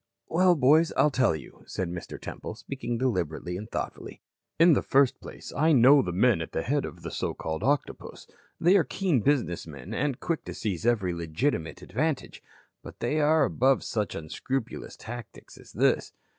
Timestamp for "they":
8.59-8.77, 12.99-13.19